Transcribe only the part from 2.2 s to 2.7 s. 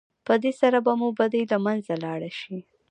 شي.